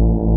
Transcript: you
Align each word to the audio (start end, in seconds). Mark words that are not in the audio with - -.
you 0.00 0.29